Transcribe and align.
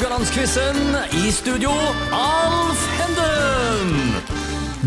Haugalandsquizen. 0.00 0.96
I 1.12 1.30
studio, 1.30 1.70
Alf 2.10 2.88
Henden. 2.98 4.14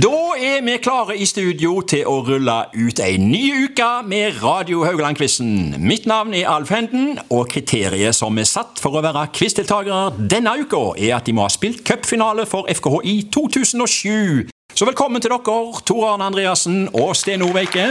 Da 0.01 0.09
er 0.41 0.63
vi 0.65 0.77
klare 0.81 1.17
i 1.21 1.27
studio 1.29 1.75
til 1.85 2.07
å 2.09 2.15
rulle 2.25 2.55
ut 2.73 3.01
ei 3.03 3.19
ny 3.21 3.43
uke 3.67 3.89
med 4.09 4.39
Radio 4.41 4.81
Haugaland-quizen. 4.87 5.75
Mitt 5.77 6.07
navn 6.09 6.33
er 6.33 6.49
Alf 6.49 6.73
Henden, 6.73 7.19
og 7.29 7.53
kriteriet 7.53 8.17
som 8.17 8.41
er 8.41 8.49
satt 8.49 8.81
for 8.81 8.97
å 8.97 9.05
være 9.05 9.27
quizdeltakere 9.37 10.15
denne 10.17 10.55
uka, 10.63 10.81
er 10.97 11.19
at 11.19 11.29
de 11.29 11.37
må 11.37 11.45
ha 11.45 11.53
spilt 11.53 11.85
cupfinale 11.85 12.47
for 12.49 12.65
FKH 12.73 13.05
i 13.05 13.17
2007. 13.29 14.52
Så 14.73 14.87
velkommen 14.89 15.21
til 15.21 15.29
dere, 15.29 15.41
Tor 15.85 16.05
Arne 16.09 16.25
Andreassen 16.25 16.87
og 16.97 17.11
Sten 17.13 17.43
Oveike. 17.45 17.83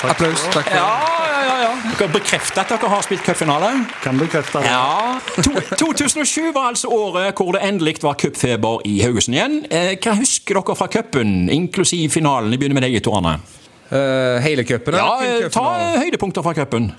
Applaus. 0.00 0.40
Takk 0.54 0.64
for 0.64 0.78
Ja, 0.78 0.86
ja, 1.28 1.40
ja, 1.44 1.56
ja. 1.60 1.72
Dere 1.98 2.08
bekrefter 2.14 2.62
at 2.62 2.70
dere 2.72 2.88
har 2.88 3.02
spilt 3.04 3.20
cupfinale? 3.26 3.68
Kan 4.00 4.16
bekrefte 4.16 4.62
det. 4.62 4.70
Ja. 4.72 5.18
To, 5.76 5.92
2007 5.92 6.54
var 6.54 6.70
altså 6.70 6.88
året 6.88 7.36
hvor 7.36 7.52
det 7.52 7.60
endelig 7.68 7.98
var 8.00 8.16
cupfeber 8.16 8.80
i 8.88 9.02
Haugesund 9.04 9.36
igjen. 9.36 9.58
Eh, 9.68 9.92
hva 10.00 10.14
husker 10.16 10.56
dere 10.56 10.76
fra 10.78 10.88
cupen, 10.88 11.50
inklusiv 11.52 12.08
finalen? 12.16 12.48
Jeg 12.56 12.62
begynner 12.62 12.80
med 12.80 12.88
deg, 12.88 12.96
Tor 13.04 13.20
Arne. 13.20 13.36
Uh, 13.92 14.40
hele 14.40 14.64
cupen? 14.64 14.96
Ja, 14.96 15.10
eh, 15.20 15.50
ta 15.52 15.66
høydepunkter 16.00 16.48
fra 16.48 16.56
cupen. 16.56 16.94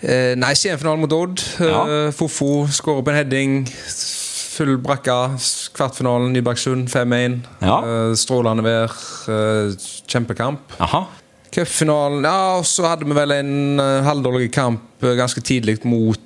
Uh, 0.00 0.32
nei, 0.40 0.54
semifinalen 0.56 1.04
mot 1.04 1.12
Odd. 1.12 1.44
Ja. 1.60 1.84
Fofo 2.16 2.64
skårer 2.72 3.04
på 3.04 3.12
en 3.12 3.20
heading. 3.20 3.60
Full 4.58 4.74
brakka. 4.82 5.16
Kvartfinalen 5.76 6.32
Nybergsund 6.34 6.88
5-1. 6.90 7.38
Ja. 7.62 7.76
Eh, 7.86 8.12
strålende 8.18 8.64
vær. 8.66 8.90
eh, 9.30 9.74
kjempekamp. 10.10 10.74
Aha. 10.82 11.04
Cupfinalen 11.54 12.24
Ja, 12.26 12.56
og 12.58 12.64
så 12.68 12.84
hadde 12.90 13.06
vi 13.08 13.14
vel 13.16 13.32
en 13.32 13.80
uh, 13.80 14.02
halvdårlig 14.04 14.50
kamp 14.52 14.82
eh, 15.02 15.14
ganske 15.16 15.40
tidlig 15.40 15.78
mot 15.88 16.18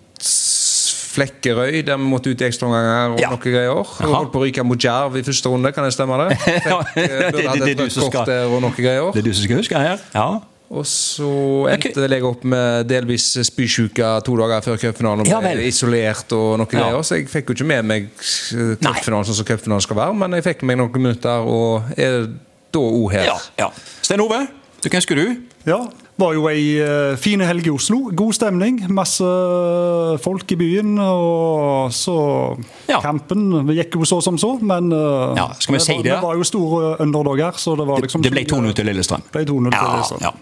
Flekkerøy, 1.12 1.82
der 1.84 1.98
vi 2.00 2.06
måtte 2.09 2.30
ut 2.32 2.40
i 2.40 2.46
ekstraomganger 2.48 3.12
og 3.12 3.20
Ja. 3.20 3.28
noen 3.34 3.42
greier. 3.45 3.70
Og 3.76 3.87
Jaha. 4.00 4.14
holdt 4.16 4.32
på 4.32 4.40
å 4.40 4.45
ryke 4.46 4.64
mot 4.64 4.80
Jerv 4.80 5.18
i 5.20 5.23
første 5.23 5.51
runde, 5.52 5.73
kan 5.76 5.85
det 5.85 5.92
stemme 5.92 6.16
det? 6.23 6.38
Fikk, 6.40 6.64
det, 6.95 7.04
eh, 7.04 7.30
det- 7.37 7.52
det- 7.52 7.76
det 7.76 7.76
du 7.79 7.90
skal- 7.90 8.24
og 8.64 8.73
greier. 8.76 9.12
Det 9.12 9.20
er 9.20 9.29
du 9.29 9.32
som 9.35 9.45
skal 9.45 9.57
huske 9.60 9.76
her? 9.79 10.01
Ja. 10.14 10.40
Og 10.73 10.87
så 10.88 11.26
endte 11.68 12.06
jeg 12.09 12.24
opp 12.24 12.45
med 12.48 12.87
delvis 12.88 13.26
spysjuke 13.45 14.09
to 14.24 14.37
dager 14.40 14.62
før 14.65 14.79
cupfinalen. 14.80 15.26
Ja 15.29 15.40
vel. 15.45 15.59
isolert 15.68 16.32
og 16.32 16.59
noe 16.62 16.66
Ja. 16.73 16.79
greier. 16.79 17.02
Så 17.04 17.18
jeg 17.18 17.29
fikk 17.29 17.51
jo 17.52 17.59
ikke 17.59 17.66
med 17.68 17.84
meg 17.84 18.06
eh, 18.09 18.73
cupfinalen 18.80 19.29
sånn 19.29 19.37
som 19.37 19.45
cupfinalen 19.45 19.84
skal 19.84 19.96
være, 20.01 20.14
men 20.16 20.32
jeg 20.38 20.46
fikk 20.48 20.62
med 20.64 20.79
meg 20.79 20.87
noen 20.87 21.02
minutter 21.02 21.45
og 21.45 21.92
er 21.98 22.26
da 22.73 22.80
òg 22.80 23.12
her. 23.12 23.24
ja, 23.29 23.37
ja. 23.59 23.68
Sten 24.01 24.20
Ove, 24.24 24.46
du, 24.82 24.88
kan 24.88 25.04
skru. 25.04 25.14
du? 25.20 25.37
Ja, 25.68 25.82
var 26.21 26.35
jo 26.37 26.45
ei 26.51 26.77
uh, 26.82 27.16
fin 27.21 27.41
helg 27.41 27.66
i 27.66 27.73
Oslo. 27.73 28.10
God 28.15 28.37
stemning. 28.37 28.82
Masse 28.93 29.24
eh, 29.24 30.19
folk 30.23 30.52
i 30.52 30.59
byen. 30.60 30.93
Og 31.01 31.93
så 31.96 32.16
Ja. 32.91 33.01
Kampen 33.01 33.49
gikk 33.73 33.96
jo 33.96 34.04
så 34.09 34.21
som 34.23 34.38
så, 34.38 34.54
men 34.60 34.93
eh, 34.93 35.35
Ja, 35.41 35.49
skal 35.59 35.79
vi 35.79 35.80
si 35.80 35.96
det? 36.02 36.10
det? 36.10 36.21
Var 36.23 36.37
jo 36.37 36.45
store 36.46 36.96
underdoger. 37.01 37.52
så 37.57 37.77
det 37.77 37.87
var 37.88 38.01
liksom 38.04 38.23
Det 38.23 38.30
ble 38.35 38.45
2-0 38.45 38.73
til 38.74 38.87
Lillestrøm. 38.91 39.23
Ble 39.32 39.45
2-0 39.49 39.71
til 39.73 39.88
Lillestrøm. 39.88 40.21
ja. 40.23 40.32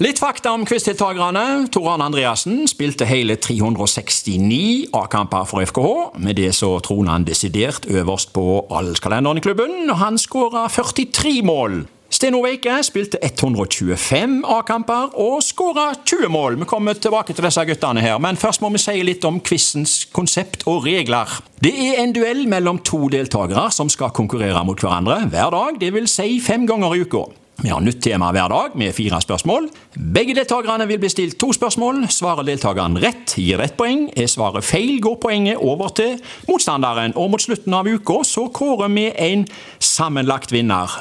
Litt 0.00 0.16
fakta 0.16 0.54
om 0.56 0.62
quizdeltakerne. 0.64 1.68
Tor 1.68 1.90
Arne 1.92 2.06
Andreassen 2.08 2.62
spilte 2.70 3.04
hele 3.04 3.36
369 3.36 4.88
A-kamper 4.96 5.44
for 5.44 5.60
FKH. 5.60 6.16
Med 6.24 6.38
det 6.40 6.54
så 6.56 6.70
troner 6.80 7.12
han 7.18 7.26
desidert 7.28 7.84
øverst 7.84 8.32
på 8.32 8.64
allskalenderen 8.72 9.36
i 9.36 9.44
klubben. 9.44 9.90
Han 10.00 10.16
skåra 10.18 10.66
43 10.72 11.42
mål. 11.44 11.82
Sten 12.20 12.34
Veike 12.36 12.74
spilte 12.84 13.16
125 13.24 14.42
A-kamper 14.44 15.14
og 15.16 15.38
skåra 15.40 15.86
20 16.04 16.28
mål. 16.28 16.58
Vi 16.60 16.66
kommer 16.68 16.92
tilbake 16.92 17.32
til 17.32 17.46
disse 17.46 17.62
guttene 17.64 18.02
her, 18.04 18.18
men 18.20 18.36
først 18.36 18.60
må 18.60 18.68
vi 18.74 18.80
si 18.82 18.98
litt 19.08 19.24
om 19.24 19.38
quizens 19.40 19.94
konsept 20.12 20.66
og 20.68 20.84
regler. 20.84 21.32
Det 21.64 21.70
er 21.72 22.02
en 22.02 22.10
duell 22.12 22.42
mellom 22.44 22.82
to 22.84 23.06
deltakere 23.08 23.70
som 23.72 23.88
skal 23.88 24.12
konkurrere 24.12 24.60
mot 24.68 24.76
hverandre 24.84 25.16
hver 25.32 25.54
dag, 25.54 25.78
dvs. 25.80 26.18
Si 26.18 26.34
fem 26.44 26.66
ganger 26.68 26.92
i 26.98 27.06
uka. 27.06 27.22
Vi 27.64 27.72
har 27.72 27.80
nytt 27.80 28.02
tema 28.04 28.28
hver 28.36 28.52
dag 28.52 28.76
med 28.76 28.92
fire 28.92 29.22
spørsmål. 29.24 29.70
Begge 29.96 30.36
deltakerne 30.36 30.84
vil 30.90 31.00
bli 31.00 31.08
stilt 31.12 31.38
to 31.40 31.54
spørsmål. 31.56 32.02
Svarer 32.12 32.44
deltakeren 32.44 33.00
rett, 33.00 33.32
gir 33.40 33.64
ett 33.64 33.78
poeng. 33.80 34.10
Er 34.12 34.28
svaret 34.28 34.68
feil, 34.68 34.98
går 35.00 35.16
poenget 35.24 35.56
over 35.56 35.88
til 35.96 36.20
motstanderen. 36.52 37.16
Og 37.16 37.32
mot 37.32 37.40
slutten 37.40 37.80
av 37.80 37.88
uka 37.88 38.20
så 38.28 38.44
kårer 38.52 38.92
vi 38.92 39.06
en 39.08 39.46
sammenlagt 39.80 40.52
vinner. 40.52 41.00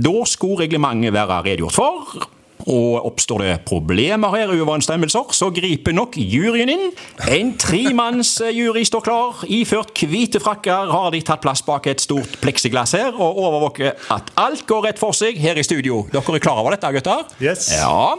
Da 0.00 0.24
skulle 0.24 0.62
reglementet 0.64 1.12
være 1.12 1.42
redegjort 1.44 1.76
for. 1.76 2.30
Og 2.66 3.06
oppstår 3.06 3.44
det 3.44 3.54
problemer 3.68 4.34
her, 4.36 4.52
uoverensstemmelser, 4.52 5.30
så 5.36 5.48
griper 5.54 5.94
nok 5.96 6.16
juryen 6.20 6.68
inn. 6.72 6.90
En 7.30 7.54
tremannsjury 7.60 8.84
står 8.84 9.04
klar. 9.06 9.40
Iført 9.48 9.94
hvite 10.10 10.40
frakker 10.42 10.90
har 10.92 11.10
de 11.14 11.20
tatt 11.24 11.42
plass 11.44 11.62
bak 11.66 11.86
et 11.90 12.00
stort 12.02 12.38
pleksiglass 12.42 12.92
her 12.98 13.12
og 13.16 13.38
overvåker 13.40 13.94
at 14.14 14.30
alt 14.40 14.64
går 14.68 14.84
rett 14.88 15.00
for 15.00 15.16
seg 15.16 15.38
her 15.40 15.58
i 15.60 15.64
studio. 15.66 16.02
Dere 16.12 16.36
er 16.36 16.42
klar 16.44 16.60
over 16.62 16.74
dette, 16.76 16.90
gutter? 16.96 17.24
Yes. 17.42 17.70
Ja. 17.78 18.16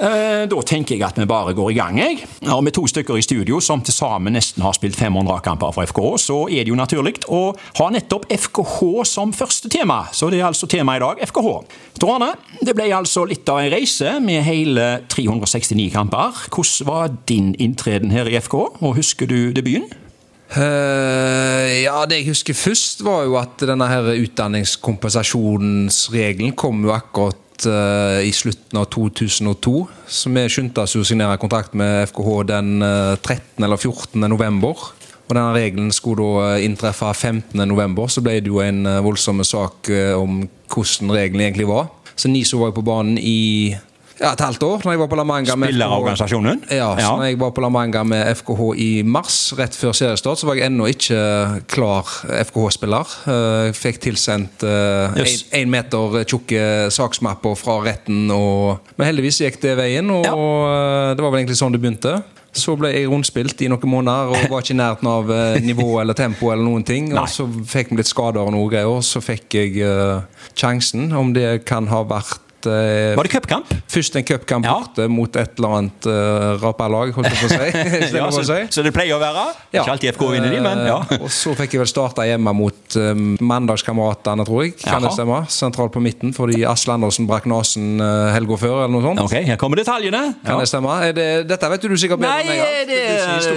Eh, 0.00 0.44
Da 0.50 0.60
tenker 0.66 0.94
jeg 0.96 1.02
at 1.06 1.16
vi 1.18 1.24
bare 1.28 1.54
går 1.56 1.70
i 1.72 1.74
gang. 1.78 1.98
jeg. 1.98 2.24
Ja, 2.44 2.60
med 2.60 2.74
to 2.74 2.86
stykker 2.86 3.16
i 3.18 3.22
studio 3.22 3.60
som 3.60 3.80
til 3.84 3.94
sammen 3.94 4.34
nesten 4.36 4.62
har 4.62 4.72
spilt 4.76 4.96
500 4.96 5.40
kamper 5.44 5.72
for 5.72 5.86
FKH, 5.86 6.18
så 6.20 6.38
er 6.50 6.64
det 6.64 6.68
jo 6.72 6.78
naturlig 6.78 7.14
å 7.28 7.54
ha 7.78 7.88
nettopp 7.90 8.26
FKH 8.30 9.04
som 9.08 9.32
første 9.32 9.68
tema. 9.72 10.04
Så 10.12 10.30
det 10.30 10.40
er 10.40 10.46
altså 10.50 10.66
temaet 10.70 11.00
i 11.00 11.04
dag, 11.04 11.22
FKH. 11.28 11.54
Arne, 12.04 12.34
det 12.60 12.74
ble 12.76 12.90
altså 12.92 13.22
litt 13.26 13.48
av 13.48 13.62
en 13.62 13.63
reise 13.72 14.20
med 14.20 14.42
hele 14.46 15.00
369 15.08 15.90
kamper. 15.94 16.48
hvordan 16.54 16.86
var 16.86 17.08
din 17.28 17.54
inntreden 17.58 18.10
her 18.10 18.26
i 18.26 18.40
FKH, 18.40 18.54
og 18.80 18.94
husker 18.96 19.26
du 19.26 19.52
debuten? 19.52 19.84
Uh, 20.54 21.82
ja, 21.82 22.04
det 22.06 22.16
jeg 22.20 22.28
husker 22.28 22.54
først, 22.54 23.04
var 23.04 23.22
jo 23.24 23.36
at 23.40 23.60
denne 23.60 23.86
her 23.88 24.02
utdanningskompensasjonsregelen 24.12 26.52
kom 26.52 26.84
jo 26.84 26.92
akkurat 26.94 27.66
eh, 27.66 28.28
i 28.28 28.32
slutten 28.32 28.78
av 28.78 28.84
2002. 28.92 29.88
Så 30.06 30.30
vi 30.30 30.48
skyndte 30.52 30.80
oss 30.84 30.96
å 30.96 31.04
signere 31.06 31.36
kontrakt 31.42 31.74
med 31.74 32.08
FKH 32.10 32.42
den 32.52 32.82
eh, 32.82 33.16
13. 33.18 33.64
eller 33.64 33.76
14. 33.76 34.28
november. 34.28 34.74
Og 35.24 35.32
denne 35.32 35.54
regelen 35.56 35.92
skulle 35.94 36.20
da 36.20 36.54
eh, 36.54 36.64
inntreffe 36.66 37.08
15. 37.14 37.56
november, 37.68 38.10
så 38.12 38.22
ble 38.24 38.40
det 38.44 38.52
jo 38.52 38.60
en 38.64 38.84
eh, 38.86 39.00
voldsom 39.04 39.40
sak 39.46 39.88
eh, 39.92 40.12
om 40.12 40.44
hvordan 40.68 41.14
regelen 41.14 41.46
egentlig 41.46 41.68
var. 41.70 41.88
Så 42.16 42.28
NISO 42.30 42.60
var 42.62 42.70
jo 42.72 42.78
på 42.78 42.84
banen 42.86 43.18
i 43.18 43.74
ja, 44.20 44.28
et 44.30 44.40
halvt 44.44 44.62
år. 44.62 44.82
Når 44.86 44.94
jeg 44.94 45.00
var 45.00 45.08
på 45.10 45.16
La 45.18 45.24
Manga 45.26 45.56
med. 45.58 45.72
Spillerorganisasjonen? 45.72 46.60
Ja, 46.70 46.92
så 47.00 47.16
når 47.18 47.24
jeg 47.32 47.38
var 47.40 47.50
på 47.56 47.64
La 47.64 47.70
Manga 47.74 48.04
med 48.06 48.28
FKH 48.38 48.60
i 48.78 48.90
mars, 49.02 49.38
rett 49.58 49.74
før 49.74 49.90
seriestart, 49.98 50.38
så 50.38 50.46
var 50.46 50.60
jeg 50.60 50.68
ennå 50.70 50.86
ikke 50.92 51.18
klar 51.74 52.06
FKH-spiller. 52.44 53.16
Eh, 53.26 53.64
Jeg 53.72 53.74
fikk 53.80 53.98
tilsendt 54.06 54.62
Yes. 55.18 55.44
én 55.52 55.66
meter 55.72 56.22
tjukke 56.30 56.62
saksmapper 56.94 57.58
fra 57.58 57.80
retten, 57.84 58.30
og, 58.30 58.78
men 58.96 59.10
heldigvis 59.10 59.42
gikk 59.42 59.58
det 59.66 59.74
veien, 59.82 60.10
og 60.14 60.24
ja. 60.24 60.36
det 61.18 61.22
var 61.24 61.34
vel 61.34 61.42
egentlig 61.42 61.58
sånn 61.58 61.74
det 61.74 61.82
begynte. 61.82 62.20
Så 62.54 62.76
ble 62.78 62.92
jeg 62.94 63.08
rundspilt 63.10 63.60
i 63.66 63.68
noen 63.72 63.90
måneder 63.90 64.30
og 64.30 64.46
var 64.52 64.62
ikke 64.62 64.74
i 64.76 64.78
nærheten 64.78 65.08
av 65.10 65.30
eh, 65.34 65.58
nivå 65.64 65.88
eller 66.02 66.14
tempo. 66.18 66.52
eller 66.52 66.62
noen 66.64 66.84
ting, 66.86 67.10
Nei. 67.12 67.24
og 67.24 67.28
Så 67.32 67.48
fikk 67.50 67.90
vi 67.90 67.98
litt 68.00 68.10
skader 68.10 68.44
og 68.46 68.54
noe 68.54 68.70
greier, 68.70 68.86
og 68.90 69.02
så 69.06 69.20
fikk 69.24 69.58
jeg 69.58 69.76
uh, 69.82 70.22
sjansen, 70.54 71.10
om 71.18 71.32
det 71.34 71.64
kan 71.68 71.88
ha 71.90 72.04
vært 72.06 72.68
eh, 72.70 73.12
Var 73.18 73.26
det 73.26 73.32
cupkamp? 73.34 73.72
Først 73.90 74.16
en 74.16 74.24
cupkamp 74.24 74.64
Ja. 74.64 74.76
borte 74.80 75.08
mot 75.10 75.36
et 75.36 75.58
eller 75.58 75.74
annet 75.80 76.06
uh, 76.08 76.54
raperlag, 76.62 77.12
holdt 77.16 77.32
jeg 77.32 77.40
på 77.42 77.50
å 77.50 77.54
si. 77.58 78.14
Ja, 78.20 78.30
så, 78.32 78.44
så 78.70 78.84
det 78.86 78.94
pleier 78.94 79.18
å 79.18 79.20
være? 79.22 79.48
Ikke 79.74 79.90
alltid 79.96 80.14
FK 80.14 80.24
vinner 80.36 80.54
de, 80.54 80.62
men 80.64 80.84
ja. 80.88 81.00
Og 81.20 81.30
så 81.34 81.52
fikk 81.58 81.74
jeg 81.76 81.82
vel 81.84 81.90
starta 81.90 82.24
hjemme 82.28 82.54
mot 82.56 82.83
uh, 82.98 83.12
Mandagskameratene, 83.44 84.44
tror 84.46 84.64
jeg. 84.64 84.74
Kan 84.80 84.98
Jaha. 84.98 85.02
det 85.06 85.12
stemme? 85.16 85.40
Sentralt 85.52 85.94
på 85.94 86.02
midten, 86.04 86.34
fordi 86.36 86.62
Asle 86.68 86.96
Andersen 86.96 87.28
brakk 87.30 87.48
nesen 87.50 88.02
uh, 88.02 88.32
helga 88.34 88.58
før, 88.60 88.76
eller 88.84 88.94
noe 88.94 89.04
sånt. 89.06 89.22
Ok, 89.24 89.36
her 89.48 89.60
kommer 89.60 89.80
detaljene. 89.80 90.22
Kan 90.44 90.60
det 90.62 90.68
stemme? 90.70 90.98
Det, 91.16 91.28
dette 91.50 91.72
vet 91.74 91.88
du 91.88 91.96
sikkert 92.00 92.22
bedre 92.22 92.34
Nei, 92.34 92.44
enn 92.44 92.52
meg. 92.52 92.60
ja. 92.60 92.84
det, 92.90 93.00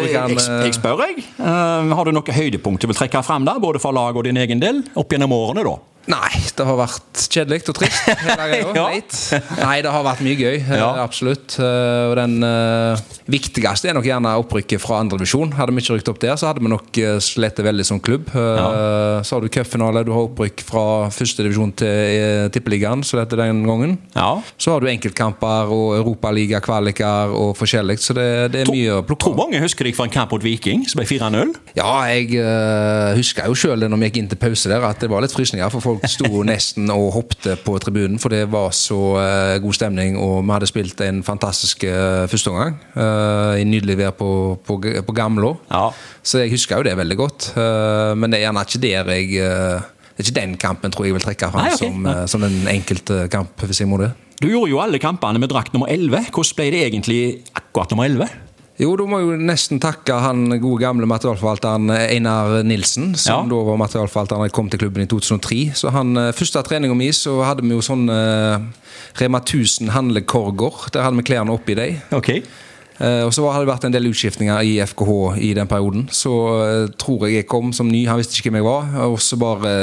Du 0.08 0.12
jeg, 0.12 0.40
eh, 0.68 0.72
spør, 0.78 1.04
jeg. 1.08 1.28
Uh, 1.40 1.94
har 1.98 2.08
du 2.10 2.16
noe 2.16 2.40
høydepunkt 2.40 2.84
du 2.84 2.90
vil 2.92 2.98
trekke 2.98 3.24
fram, 3.26 3.46
da, 3.48 3.58
både 3.62 3.82
for 3.84 3.96
lag 3.96 4.18
og 4.18 4.28
din 4.28 4.40
egen 4.42 4.62
del? 4.64 4.84
Opp 4.98 5.14
gjennom 5.14 5.34
årene, 5.36 5.66
da? 5.68 5.78
Nei, 6.08 6.30
det 6.56 6.64
har 6.66 6.78
vært 6.80 7.24
kjedelig 7.34 7.66
og 7.72 7.76
trist. 7.82 8.08
Ja. 8.78 8.86
Nei, 9.60 9.78
det 9.84 9.92
har 9.92 10.04
vært 10.06 10.22
mye 10.24 10.38
gøy. 10.38 10.56
eh, 10.62 10.78
Ja. 10.78 10.90
Absolutt. 11.04 11.58
Eh, 11.60 12.08
Og 12.08 12.16
den 12.20 12.38
eh, 12.46 13.00
viktigste 13.28 13.90
er 13.90 13.96
nok 13.98 14.06
gjerne 14.08 14.32
opprykket 14.40 14.80
fra 14.84 15.00
andredivisjon. 15.04 15.52
Hadde 15.58 15.74
vi 15.76 15.82
ikke 15.84 15.98
rykket 15.98 16.12
opp 16.14 16.20
der, 16.24 16.36
så 16.40 16.48
hadde 16.50 16.64
vi 16.64 16.72
nok 16.72 17.00
slitt 17.24 17.60
veldig 17.66 17.86
som 17.88 18.00
klubb. 18.04 18.30
Ja. 18.34 19.22
Så 19.28 19.36
har 19.38 19.44
du 19.44 19.50
cupfinale, 19.52 20.04
du 20.08 20.14
har 20.16 20.28
opprykk 20.30 20.64
fra 20.68 20.86
førstedivisjon 21.14 21.74
til 21.82 22.50
tippeligaen, 22.56 23.04
så 23.08 23.20
dette 23.22 23.40
den 23.40 23.64
gangen. 23.68 23.98
Ja. 24.16 24.30
Så 24.58 24.72
har 24.76 24.84
du 24.84 24.88
enkeltkamper 24.92 25.72
og 25.74 25.98
europaligakvaliker 26.00 27.34
og 27.36 27.54
forskjellig, 27.60 27.98
så 28.04 28.16
det, 28.18 28.28
det 28.54 28.64
er 28.66 28.72
mye 28.72 28.98
å 29.00 29.04
plukke 29.08 29.28
Tror 29.28 29.36
mange 29.40 29.60
husker 29.64 29.88
deg 29.90 29.96
fra 29.98 30.06
en 30.08 30.14
kamp 30.14 30.32
mot 30.36 30.44
Viking 30.46 30.86
som 30.88 31.02
ble 31.02 31.08
4-0. 31.10 31.52
Ja, 31.76 31.90
jeg 32.14 32.38
uh, 32.40 33.12
husker 33.18 33.50
jo 33.50 33.56
sjøl 33.58 33.84
når 33.90 34.00
vi 34.04 34.10
gikk 34.12 34.20
inn 34.22 34.30
til 34.32 34.40
pause 34.40 34.70
der, 34.72 34.86
at 34.88 35.02
det 35.04 35.10
var 35.12 35.26
litt 35.26 35.34
frysninger. 35.36 35.68
For 35.74 35.84
folk 35.84 35.97
òg 35.98 36.06
sto 36.10 36.44
nesten 36.48 36.92
og 36.94 37.10
hoppte 37.16 37.58
på 37.60 37.76
tribunen, 37.84 38.20
for 38.22 38.34
det 38.34 38.46
var 38.52 38.72
så 38.76 39.00
eh, 39.22 39.58
god 39.64 39.78
stemning. 39.78 40.18
Og 40.22 40.40
vi 40.44 40.54
hadde 40.54 40.70
spilt 40.70 41.02
en 41.06 41.24
fantastisk 41.26 41.84
uh, 41.88 42.26
førsteomgang 42.30 42.78
uh, 42.96 43.58
i 43.60 43.66
nydelig 43.68 43.98
vær 44.00 44.16
på, 44.18 44.30
på, 44.66 44.80
på 44.80 45.18
Gamlå. 45.18 45.54
Ja. 45.72 45.90
Så 46.22 46.44
jeg 46.44 46.54
husker 46.54 46.80
jo 46.80 46.88
det 46.88 46.98
veldig 47.00 47.18
godt. 47.20 47.52
Men 47.58 48.32
det 48.32 48.40
er 48.40 48.48
gjerne 48.48 48.64
ikke 48.68 48.82
der 48.84 49.12
jeg 49.14 49.28
Det 49.32 50.24
er 50.24 50.26
ikke 50.26 50.36
den 50.40 50.56
kampen 50.60 50.94
tror 50.94 51.08
jeg 51.08 51.16
vil 51.16 51.24
trekke 51.24 51.50
fram 51.54 51.68
Nei, 51.68 51.74
ok. 51.74 51.80
som, 51.82 52.08
som 52.34 52.46
en 52.48 52.58
enkelte 52.72 53.28
kamp, 53.32 53.64
hvis 53.64 53.82
jeg 53.84 53.90
må 53.90 54.00
det. 54.02 54.12
Du 54.42 54.50
gjorde 54.50 54.70
jo 54.70 54.82
alle 54.84 55.00
kampene 55.02 55.40
med 55.42 55.50
drakt 55.50 55.74
nummer 55.74 55.90
11. 55.90 56.30
Hvordan 56.34 56.58
ble 56.60 56.68
det 56.74 56.84
egentlig 56.90 57.22
akkurat 57.58 57.94
nummer 57.94 58.10
11? 58.10 58.47
Jo, 58.78 58.92
da 58.94 59.08
må 59.10 59.18
jeg 59.18 59.26
jo 59.26 59.38
nesten 59.42 59.80
takke 59.82 60.20
han 60.22 60.52
gode 60.62 60.84
gamle 60.84 61.08
materialforvalteren 61.10 61.90
Einar 61.96 62.60
Nilsen, 62.68 63.16
som 63.18 63.48
Ja. 63.48 63.50
da 63.50 63.64
var 63.66 63.80
materialforvalter 63.82 64.38
da 64.38 64.44
jeg 64.46 64.54
kom 64.54 64.70
til 64.70 64.80
klubben 64.80 65.02
i 65.02 65.08
2003. 65.08 65.74
Så 65.74 65.90
han, 65.92 66.16
eh, 66.16 66.32
Første 66.32 66.62
treninga 66.62 66.96
mi 66.96 67.10
så 67.10 67.44
hadde 67.44 67.64
vi 67.64 67.70
jo 67.74 67.82
sånn 67.82 68.08
eh, 68.08 68.60
Rema 69.20 69.40
1000 69.40 69.90
handlekorger. 69.90 70.92
Der 70.92 71.02
hadde 71.02 71.18
vi 71.18 71.24
klærne 71.24 71.50
oppi 71.50 71.74
dem. 71.74 72.02
Ok. 72.12 72.30
Eh, 73.00 73.24
og 73.26 73.32
så 73.34 73.46
hadde 73.52 73.66
det 73.66 73.74
vært 73.74 73.86
en 73.86 73.92
del 73.94 74.10
utskiftninger 74.10 74.62
i 74.62 74.78
FKH 74.86 75.38
i 75.42 75.54
den 75.54 75.68
perioden. 75.68 76.08
Så 76.10 76.32
uh, 76.34 76.88
tror 76.98 77.28
jeg 77.28 77.36
jeg 77.36 77.48
kom 77.48 77.74
som 77.74 77.90
ny, 77.90 78.06
han 78.08 78.18
visste 78.18 78.38
ikke 78.38 78.52
hvem 78.52 78.62
jeg 78.62 78.66
var. 78.66 79.08
Og 79.08 79.20
så 79.22 79.38
bare 79.38 79.74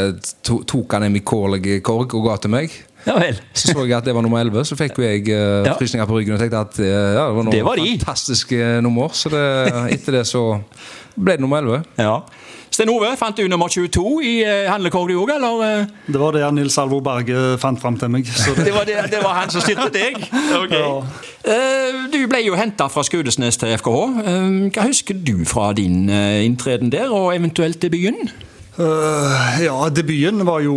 to, 0.42 0.62
tok 0.62 0.92
han 0.92 1.02
en 1.04 1.14
vilkårlig 1.14 1.80
korg 1.82 2.14
og 2.14 2.26
ga 2.26 2.36
til 2.36 2.50
meg. 2.50 2.70
Ja 3.04 3.18
vel. 3.20 3.36
Så 3.52 3.68
så 3.74 3.82
jeg 3.84 3.92
at 3.98 4.06
det 4.06 4.14
var 4.16 4.22
nummer 4.24 4.40
11, 4.40 4.64
så 4.64 4.76
fikk 4.80 4.96
jo 4.98 5.04
jeg 5.04 5.26
uh, 5.28 5.66
Ja. 5.66 5.74
frysninger 5.76 6.06
på 6.08 6.16
ryggen 6.18 6.34
og 6.36 6.40
tenkte 6.40 6.60
at 6.64 6.78
eh, 6.80 6.86
ja, 6.88 7.26
det 7.28 7.36
var 7.36 7.44
noe 7.44 7.52
Det 7.52 7.64
var 7.66 7.76
de. 7.76 7.90
fantastisk 7.98 8.52
eh, 8.56 8.78
nummer. 8.84 9.08
Så 9.12 9.28
det, 9.32 9.44
etter 9.92 10.18
det 10.20 10.26
så 10.30 10.44
ble 11.14 11.36
det 11.36 11.44
nummer 11.44 11.60
11. 11.60 11.84
Ja. 12.00 12.16
Sten 12.74 12.90
Ove, 12.90 13.12
fant 13.20 13.36
du 13.38 13.44
nummer 13.46 13.68
22 13.70 14.02
i 14.26 14.32
uh, 14.42 14.64
handlekorg 14.72 15.12
du 15.12 15.18
òg, 15.20 15.30
eller? 15.36 15.84
Det 16.08 16.18
var 16.18 16.34
det 16.34 16.48
Nils 16.56 16.74
Alvo 16.82 16.98
Berge 17.06 17.58
fant 17.62 17.78
fram 17.78 17.94
til 18.00 18.10
meg. 18.10 18.26
Så 18.26 18.50
det, 18.56 18.64
Det 18.66 18.72
var, 18.74 18.88
det, 18.88 18.96
det 19.12 19.20
var 19.22 19.36
han 19.42 19.52
som 19.52 19.62
styrte 19.62 19.90
deg? 19.94 20.18
Ok. 20.58 20.74
Ja. 20.74 20.88
Uh, 21.44 22.00
du 22.10 22.18
ble 22.26 22.40
jo 22.42 22.56
henta 22.58 22.88
fra 22.90 23.04
Skudesnes 23.06 23.60
til 23.60 23.76
FKH. 23.78 24.00
Uh, 24.24 24.72
hva 24.74 24.88
husker 24.88 25.14
du 25.14 25.44
fra 25.46 25.68
din 25.76 26.08
inntreden 26.10 26.90
der, 26.90 27.12
og 27.14 27.30
eventuelt 27.36 27.78
debuten? 27.84 28.32
Ja, 28.74 29.76
debuten 29.94 30.42
var 30.48 30.64
jo 30.66 30.74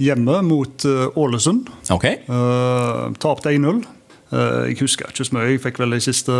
hjemme 0.00 0.40
mot 0.46 0.84
øh, 0.88 1.08
Ålesund. 1.16 1.68
Okay. 1.90 2.22
Uh, 2.28 3.10
Tapte 3.20 3.52
1-0. 3.52 3.82
Uh, 4.30 4.68
jeg 4.68 4.78
husker 4.80 5.10
ikke 5.10 5.26
så 5.26 5.34
mye. 5.34 5.48
Jeg 5.50 5.62
fikk 5.64 5.80
vel 5.82 5.96
de 5.96 6.00
siste, 6.04 6.34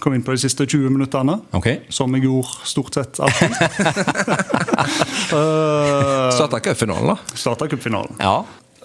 kom 0.00 0.16
inn 0.16 0.24
på 0.24 0.32
de 0.32 0.40
siste 0.44 0.66
20 0.66 0.92
minuttene. 0.94 1.38
Okay. 1.56 1.82
Som 1.92 2.14
jeg 2.16 2.24
gjorde 2.24 2.68
stort 2.68 2.96
sett 2.96 3.20
alltid. 3.20 3.52
uh, 5.36 6.30
Starta 6.32 6.62
cupfinalen, 6.64 7.14
da. 7.14 7.18
Starta 7.36 7.68
cupfinalen. 7.68 8.16
Ja. 8.20 8.38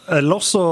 Ellers 0.09 0.53
så 0.55 0.63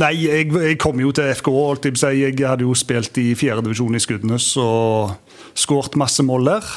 Nei, 0.00 0.14
jeg, 0.24 0.48
jeg 0.48 0.78
kom 0.80 1.00
jo 1.00 1.12
til 1.14 1.28
FK. 1.36 1.50
Jeg. 1.84 2.16
Jeg 2.16 2.48
hadde 2.48 2.64
jo 2.64 2.74
spilt 2.76 3.18
i 3.20 3.34
fjerdedivisjon 3.38 3.98
i 3.98 4.02
Skudenes 4.02 4.48
og 4.60 5.12
skåret 5.56 5.98
masse 6.00 6.24
mål 6.26 6.50
der. 6.50 6.70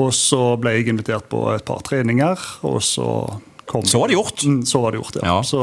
Og 0.00 0.12
så 0.16 0.56
ble 0.60 0.78
jeg 0.78 0.90
invitert 0.92 1.28
på 1.32 1.44
et 1.54 1.64
par 1.66 1.84
treninger, 1.86 2.40
og 2.66 2.80
så 2.84 3.10
kom 3.82 3.90
Så 3.90 4.00
var 4.02 4.08
det 4.12 4.16
gjort. 4.18 4.44
Mm, 4.46 4.62
så 4.66 4.80
var 4.82 4.92
det 4.96 5.00
gjort, 5.02 5.18
ja. 5.20 5.26
Ja. 5.30 5.36
Så 5.46 5.60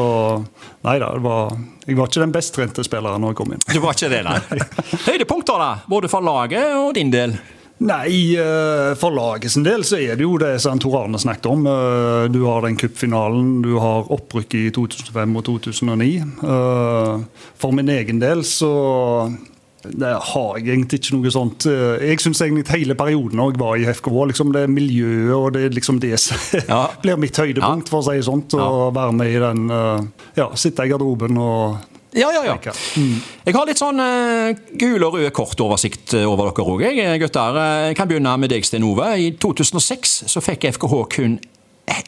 nei 0.88 0.98
da, 1.01 1.10
det 1.18 1.24
var, 1.25 1.57
jeg 1.88 1.98
var 2.00 2.12
ikke 2.12 2.24
den 2.25 2.36
best 2.36 2.54
trente 2.56 2.86
spilleren 2.86 3.21
når 3.24 3.33
jeg 3.33 3.42
kom 3.42 3.56
inn. 3.57 3.65
Du 3.74 3.80
var 3.83 3.98
ikke 3.98 4.12
det, 4.13 4.21
nei. 4.27 4.38
Høydepunkter, 5.10 5.60
da? 5.65 5.71
Både 5.89 6.12
for 6.12 6.25
laget 6.25 6.74
og 6.80 6.94
din 6.98 7.12
del? 7.13 7.36
Nei, 7.83 8.38
eh, 8.39 8.94
for 8.95 9.12
laget 9.12 9.51
sin 9.51 9.65
del 9.65 9.81
så 9.83 9.98
er 10.00 10.15
det 10.15 10.24
jo 10.24 10.38
det 10.39 10.54
som 10.63 10.80
Tor 10.80 10.94
Arne 11.01 11.19
snakket 11.19 11.50
om. 11.51 11.65
Eh, 11.68 12.27
Du 12.31 12.44
har 12.45 12.62
den 12.63 12.77
cupfinalen, 12.80 13.62
du 13.65 13.74
har 13.81 14.06
opprykket 14.13 14.69
i 14.69 14.71
2005 14.71 15.33
og 15.42 15.44
2009. 15.50 16.12
Eh, 16.45 17.25
For 17.59 17.75
min 17.75 17.89
egen 17.92 18.21
del 18.21 18.45
så 18.48 18.69
det 19.91 20.12
har 20.31 20.57
jeg 20.57 20.68
egentlig 20.74 21.00
ikke 21.01 21.18
noe 21.18 21.31
sånt. 21.33 21.65
Eh, 21.68 22.03
Jeg 22.09 22.19
syns 22.24 22.41
egentlig 22.41 22.65
hele 22.71 22.95
perioden 22.95 23.39
jeg 23.44 23.59
var 23.59 23.75
i 23.77 23.85
FKH, 23.91 24.19
liksom 24.31 24.53
det 24.56 24.65
miljøet 24.71 25.33
og 25.35 25.53
det 25.57 25.74
liksom 25.75 26.00
det 26.03 26.18
som 26.24 26.38
Ja. 26.69 26.85
blir 27.03 27.18
mitt 27.19 27.35
høydepunkt, 27.38 27.89
for 27.91 28.00
å 28.00 28.07
si 28.07 28.21
sånn. 28.24 28.45
Å 28.56 28.91
være 28.95 29.15
med 29.18 29.33
i 29.33 29.41
den 29.44 29.65
eh, 29.69 30.06
Ja, 30.39 30.50
sitte 30.56 30.85
i 30.88 30.91
garderoben 30.94 31.38
og 31.38 31.77
Ja, 32.15 32.30
ja, 32.31 32.44
ja. 32.45 32.56
tenke. 32.57 32.75
Jeg 33.45 33.56
har 33.57 33.65
litt 33.65 33.80
sånn 33.81 33.97
uh, 34.00 34.53
gul 34.77 35.01
og 35.03 35.15
rød 35.18 35.31
kortoversikt 35.33 36.13
Oversikt 36.13 36.27
over 36.30 36.51
dere 36.53 36.68
òg, 36.75 36.83
jeg, 36.94 37.19
gutter. 37.24 37.57
Jeg 37.89 37.95
kan 37.97 38.07
begynne 38.12 38.35
med 38.38 38.53
deg, 38.53 38.63
Sten 38.68 38.85
Ove. 38.85 39.07
I 39.18 39.31
2006 39.41 40.19
så 40.30 40.44
fikk 40.45 40.68
FKH 40.77 41.00
kun 41.15 41.39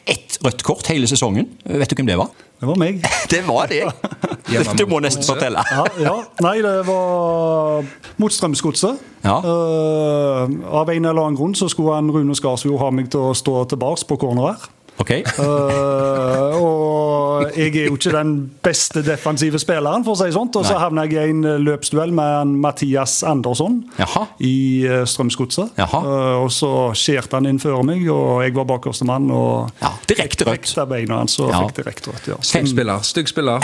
ett 0.06 0.38
rødt 0.46 0.62
kort 0.64 0.86
hele 0.88 1.08
sesongen. 1.10 1.50
Vet 1.66 1.90
du 1.90 1.96
hvem 1.98 2.06
det 2.08 2.16
var? 2.22 2.30
Det 2.60 2.68
var 2.70 2.78
meg. 2.80 3.02
Det 3.32 3.42
var 3.48 3.66
det! 3.68 3.82
Du 4.78 4.86
må 4.86 5.00
nesten 5.02 5.26
fortelle. 5.26 5.62
Ja, 5.72 5.84
ja. 6.00 6.14
Nei, 6.44 6.56
det 6.62 6.74
var 6.86 7.86
mot 8.20 8.32
Strømsgodset. 8.32 9.02
Ja. 9.26 9.40
Uh, 9.42 10.46
av 10.70 10.90
en 10.92 11.04
eller 11.04 11.22
annen 11.22 11.38
grunn 11.38 11.56
så 11.58 11.68
skulle 11.72 11.96
han 11.98 12.12
Rune 12.14 12.36
Skarsfjord 12.38 12.78
ha 12.84 12.92
meg 12.94 13.10
til 13.10 13.30
å 13.30 13.34
stå 13.36 13.64
tilbake 13.72 14.06
på 14.06 14.20
corner 14.22 14.52
her. 14.52 14.68
Ok. 14.98 15.10
uh, 15.38 16.56
og 16.56 17.50
jeg 17.56 17.76
er 17.76 17.88
jo 17.90 17.96
ikke 17.98 18.12
den 18.14 18.30
beste 18.64 19.02
defensive 19.04 19.58
spilleren, 19.60 20.04
for 20.06 20.16
å 20.16 20.20
si 20.20 20.32
sånt. 20.34 20.56
Og 20.56 20.64
så 20.66 20.78
havna 20.80 21.04
jeg 21.04 21.28
i 21.30 21.34
en 21.34 21.42
løpsduell 21.66 22.12
med 22.16 22.30
en 22.40 22.54
Mathias 22.62 23.18
Andersson 23.26 23.82
Jaha. 24.00 24.24
i 24.40 24.54
uh, 24.88 25.02
Strømsgodset. 25.08 25.76
Eh, 25.76 25.96
og 26.40 26.48
så 26.54 26.70
skjærte 26.96 27.36
han 27.38 27.48
inn 27.50 27.60
før 27.62 27.82
meg, 27.86 28.06
og 28.12 28.42
jeg 28.46 28.54
var 28.56 28.68
bakerste 28.72 29.06
mann. 29.08 29.28
Og 29.30 29.70
Ja, 29.82 29.92
direkte 30.08 30.48
rødt. 30.48 30.72
Beina 30.88 31.20
hans 31.20 31.38
og 31.40 31.50
Ja. 31.52 31.60
fikk 31.66 31.76
direkte 31.82 32.10
rødt. 32.12 32.28
Ja. 32.32 32.36
Stygg 32.40 32.68
spiller. 32.72 33.02
Stygg 33.06 33.28
spiller. 33.30 33.60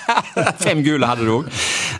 Fem 0.64 0.82
gule 0.84 1.06
hadde 1.08 1.26
du 1.26 1.32
òg. 1.38 1.50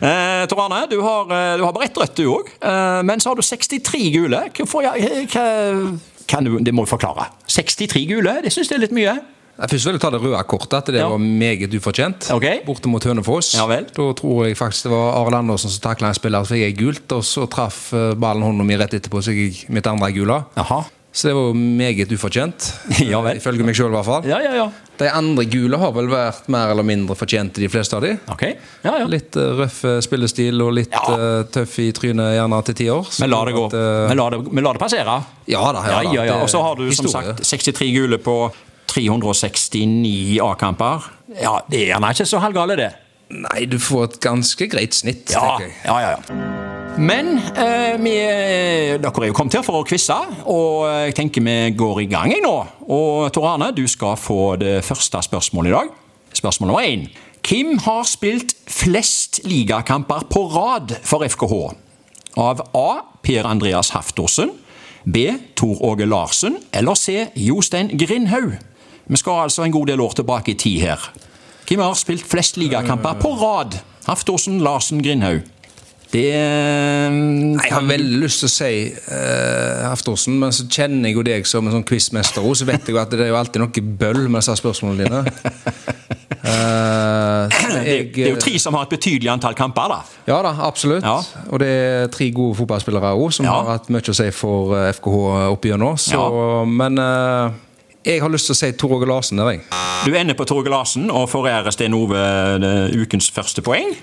Uh, 0.01 0.43
Tor 0.51 0.65
Arne, 0.65 0.83
du 0.91 0.97
har, 1.03 1.29
eh, 1.31 1.57
du 1.59 1.63
har 1.65 1.73
bare 1.75 1.85
ett 1.89 1.97
rødt, 1.97 2.15
du 2.17 2.25
òg. 2.31 2.49
Eh, 2.61 3.01
men 3.05 3.19
så 3.23 3.29
har 3.31 3.35
du 3.39 3.41
63 3.45 4.09
gule. 4.13 4.41
Hvorfor, 4.57 4.83
ja, 4.85 4.93
eh, 4.97 5.23
hva, 5.31 5.45
du, 6.27 6.57
det 6.59 6.73
må 6.73 6.85
du 6.85 6.89
forklare. 6.89 7.27
63 7.47 8.05
gule, 8.09 8.41
det 8.43 8.51
syns 8.53 8.69
jeg 8.71 8.77
er 8.77 8.83
litt 8.87 8.95
mye. 8.95 9.13
Jeg 9.53 9.69
Først 9.69 9.85
vil 9.85 9.93
jeg 9.93 10.01
ta 10.01 10.09
det 10.09 10.19
røde 10.23 10.39
kortet, 10.49 10.73
at 10.79 10.85
det 10.87 10.95
Ja. 11.03 11.07
var 11.09 11.19
meget 11.21 11.69
ufortjent. 11.77 12.31
Ok. 12.33 12.45
Borte 12.65 12.89
mot 12.89 13.03
Hønefoss. 13.03 13.53
Ja 13.53 13.67
vel. 13.69 13.85
Da 13.85 14.07
tror 14.17 14.47
jeg 14.47 14.57
faktisk 14.57 14.83
det 14.87 14.91
var 14.91 15.13
Arild 15.21 15.35
Andersen 15.37 15.69
som 15.69 15.81
takla 15.83 16.07
en 16.09 16.17
spiller, 16.17 16.41
så 16.43 16.57
jeg 16.57 16.75
gult. 16.79 17.05
Og 17.11 17.21
så 17.23 17.45
traff 17.47 17.93
eh, 17.93 18.15
ballen 18.15 18.41
hånda 18.41 18.63
mi 18.65 18.75
rett 18.75 18.93
etterpå, 18.97 19.21
så 19.21 19.29
jeg 19.35 19.65
mitt 19.69 19.85
andre 19.85 20.09
gule. 20.11 20.39
Jaha. 20.57 20.81
Så 21.13 21.27
det 21.29 21.33
var 21.37 21.51
jo 21.51 21.53
meget 21.53 22.09
ufortjent. 22.15 22.71
Ja 23.11 23.19
vel. 23.21 23.37
Ifølge 23.37 23.61
meg 23.67 23.75
sjøl, 23.77 23.91
i 23.91 23.97
hvert 23.99 24.07
fall. 24.07 24.25
Ja, 24.25 24.39
ja, 24.41 24.53
ja. 24.57 24.65
De 24.97 25.09
andre 25.13 25.43
gule 25.49 25.77
har 25.77 25.91
vel 25.93 26.07
vært 26.09 26.47
mer 26.53 26.71
eller 26.73 26.85
mindre 26.85 27.13
fortjente, 27.17 27.61
de 27.61 27.69
fleste 27.69 27.93
av 27.97 28.01
de. 28.05 28.15
Okay. 28.33 28.55
Ja, 28.85 28.95
ja. 29.03 29.05
Litt 29.09 29.37
uh, 29.37 29.51
røff 29.61 29.79
eh, 29.89 29.99
spillestil 30.05 30.61
og 30.65 30.73
litt 30.79 30.93
Ja. 30.93 31.03
uh, 31.13 31.43
tøff 31.53 31.77
i 31.83 31.91
trynet 31.93 32.33
gjerne 32.37 32.59
til 32.69 32.77
ti 32.81 32.89
år. 32.93 33.09
Men 33.21 33.29
la 33.33 33.43
det 33.45 33.53
gå. 33.57 33.65
at, 33.69 33.77
eh, 33.77 34.09
Vi 34.09 34.17
lar 34.17 34.35
det, 34.37 34.41
lar 34.65 34.79
det 34.79 34.83
passere. 34.87 35.17
Ja 35.53 35.63
da. 35.77 35.85
Ja, 35.91 36.01
ja, 36.13 36.25
ja. 36.31 36.39
Og 36.41 36.49
så 36.49 36.61
har 36.65 36.77
du 36.81 36.89
som 36.97 37.09
sagt 37.13 37.45
63 37.45 37.89
gule 37.93 38.17
på 38.21 38.37
369 38.93 40.39
A-kamper. 40.41 41.09
Ja, 41.41 41.59
det 41.69 41.81
er 41.83 41.87
gjerne 41.93 42.13
ikke 42.13 42.29
så 42.29 42.41
halvgale, 42.43 42.77
det. 42.79 42.91
Nei, 43.33 43.63
du 43.65 43.79
får 43.81 44.03
et 44.11 44.17
ganske 44.21 44.67
greit 44.69 44.93
snitt, 44.93 45.31
Ja, 45.33 45.41
tenker 45.57 45.69
jeg. 45.69 45.77
ja, 45.87 45.95
ja. 46.03 46.09
ja. 46.17 46.42
Men 46.97 47.39
eh, 47.57 47.95
vi, 47.97 48.13
dere 49.01 49.01
er 49.01 49.29
jo 49.31 49.33
kommet 49.33 49.55
her 49.57 49.63
for 49.65 49.81
å 49.81 49.85
quize, 49.87 50.13
og 50.45 50.85
jeg 51.07 51.15
tenker 51.17 51.41
vi 51.41 51.55
går 51.73 52.03
i 52.03 52.07
gang 52.11 52.29
jeg 52.35 52.43
nå. 52.45 52.53
Og 52.85 53.31
Tor 53.33 53.47
Arne, 53.55 53.71
du 53.73 53.87
skal 53.89 54.13
få 54.19 54.55
det 54.61 54.83
første 54.85 55.23
spørsmålet 55.25 55.71
i 55.71 55.73
dag. 55.73 55.93
Spørsmål 56.37 56.69
nummer 56.69 56.85
én. 56.85 57.07
Hvem 57.43 57.79
har 57.83 58.05
spilt 58.07 58.53
flest 58.69 59.41
ligakamper 59.43 60.27
på 60.29 60.45
rad 60.53 60.93
for 61.03 61.25
FKH? 61.25 61.57
Av 62.39 62.61
A. 62.77 62.89
Per 63.23 63.47
Andreas 63.47 63.89
Haftorsen. 63.95 64.53
B. 65.03 65.25
Tor 65.57 65.81
Åge 65.89 66.05
Larsen. 66.05 66.59
Eller 66.71 66.95
C. 66.99 67.25
Jostein 67.35 67.89
Grindhaug. 67.97 68.53
Vi 69.07 69.19
skal 69.19 69.47
altså 69.47 69.65
en 69.65 69.73
god 69.73 69.89
del 69.91 70.01
år 70.01 70.13
tilbake 70.21 70.53
i 70.53 70.59
tid 70.59 70.85
her. 70.85 71.09
Hvem 71.67 71.81
har 71.83 71.97
spilt 71.99 72.27
flest 72.27 72.57
ligakamper 72.61 73.17
på 73.19 73.33
rad? 73.41 73.79
Haftorsen, 74.05 74.61
Larsen, 74.63 75.01
Grindhaug. 75.03 75.43
Det 76.13 76.29
Nei, 77.09 77.63
Jeg 77.65 77.73
har 77.73 77.85
veldig 77.89 78.19
lyst 78.21 78.43
til 78.43 78.49
å 78.49 78.53
si 78.53 78.73
uh, 79.09 79.87
Haftorsen, 79.89 80.35
men 80.39 80.53
så 80.53 80.67
kjenner 80.69 81.09
jeg 81.09 81.17
jo 81.17 81.23
deg 81.25 81.47
som 81.49 81.65
en 81.65 81.73
sånn 81.73 81.85
quizmester, 81.89 82.45
òg, 82.45 82.53
så 82.59 82.67
vet 82.69 82.85
jeg 82.85 82.93
jo 82.93 83.01
at 83.01 83.13
det 83.13 83.25
er 83.25 83.31
jo 83.31 83.39
alltid 83.39 83.63
noe 83.63 83.85
bøll 84.03 84.27
med 84.27 84.43
disse 84.43 84.55
spørsmålene 84.61 85.07
dine. 85.07 85.23
Uh, 86.43 87.49
det, 87.49 87.81
jeg, 87.87 88.07
det 88.13 88.25
er 88.27 88.31
jo 88.35 88.41
tre 88.45 88.53
som 88.61 88.77
har 88.77 88.85
et 88.85 88.93
betydelig 88.93 89.31
antall 89.33 89.57
kamper, 89.57 89.95
da. 89.95 89.99
Ja 90.29 90.39
da, 90.45 90.53
absolutt. 90.67 91.05
Ja. 91.07 91.17
Og 91.49 91.63
det 91.63 91.71
er 91.73 92.11
tre 92.13 92.29
gode 92.35 92.59
fotballspillere 92.61 93.15
òg, 93.17 93.31
som 93.33 93.49
Ja. 93.49 93.57
har 93.63 93.77
hatt 93.79 93.89
mye 93.93 94.13
å 94.13 94.17
si 94.17 94.29
for 94.35 94.75
eh, 94.77 94.91
FKH 94.93 95.49
opp 95.49 95.65
nå 95.81 95.93
Så, 95.97 96.19
Ja. 96.19 96.63
Men 96.69 96.99
uh, 97.01 97.49
Jeg 98.05 98.21
har 98.21 98.29
lyst 98.29 98.51
til 98.51 98.53
å 98.57 98.59
si 98.59 98.71
Tor 98.77 98.99
Åge 98.99 99.09
Larsen 99.09 99.41
der, 99.41 99.55
jeg. 99.55 99.82
Du 100.05 100.11
ender 100.17 100.35
på 100.35 100.43
Torge 100.43 100.67
Larsen 100.67 101.05
og 101.11 101.29
forærer 101.31 101.71
Sten 101.71 101.93
Ove 101.95 102.19
ukens 102.99 103.29
første 103.31 103.61
poeng. 103.63 103.93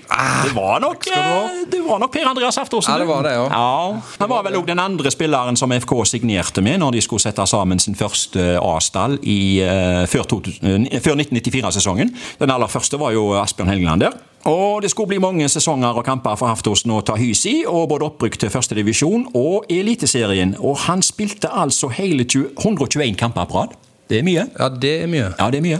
Det 0.41 0.53
var 0.55 0.79
nok, 0.81 1.05
eh, 1.07 1.59
det 1.69 1.81
var 1.85 1.99
nok 2.01 2.11
Per 2.13 2.29
Andreas 2.29 2.57
Aftorsen. 2.57 2.93
Ja, 2.93 2.99
det 2.99 3.07
var 3.07 3.21
det, 3.23 3.33
ja. 3.35 3.43
ja. 3.43 3.99
Han 4.19 4.29
var 4.29 4.41
vel 4.47 4.57
òg 4.57 4.65
den 4.65 4.81
andre 4.81 5.11
spilleren 5.13 5.57
som 5.59 5.69
FK 5.71 5.93
signerte 6.09 6.63
med 6.65 6.79
når 6.81 6.97
de 6.97 7.03
skulle 7.05 7.21
sette 7.21 7.45
sammen 7.45 7.79
sin 7.79 7.95
første 7.95 8.57
A-stall 8.57 9.19
eh, 9.21 10.07
før, 10.09 10.25
2000 10.33 10.89
eh, 10.89 10.97
før 11.05 11.21
1994-sesongen. 11.21 12.15
Den 12.41 12.55
aller 12.55 12.71
første 12.71 12.97
var 12.97 13.13
jo 13.13 13.35
Asbjørn 13.37 13.69
Helgeland 13.69 14.01
der. 14.01 14.17
Og 14.49 14.81
Det 14.81 14.89
skulle 14.89 15.07
bli 15.13 15.21
mange 15.21 15.49
sesonger 15.49 16.01
og 16.01 16.05
kamper 16.05 16.33
for 16.35 16.49
Haftosen 16.49 16.89
å 16.97 17.03
ta 17.05 17.13
hys 17.13 17.45
i, 17.45 17.55
og 17.67 17.91
både 17.93 18.09
opprykk 18.09 18.39
til 18.41 18.49
førstedivisjon 18.49 19.29
og 19.37 19.69
Eliteserien. 19.69 20.57
Og 20.57 20.81
han 20.87 21.05
spilte 21.05 21.53
altså 21.53 21.93
hele 21.93 22.25
20, 22.25 22.55
121 22.57 23.15
kamper 23.21 23.45
på 23.45 23.61
rad. 23.61 23.77
Det 24.11 24.19
er 24.19 24.25
mye. 24.27 24.43
Ja, 24.59 24.67
det 24.75 24.91
er 25.05 25.07
mye. 25.07 25.29
Ja, 25.39 25.45
det 25.53 25.61
er 25.61 25.63
mye. 25.63 25.77